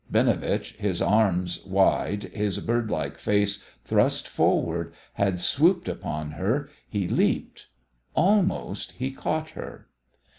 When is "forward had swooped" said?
4.27-5.87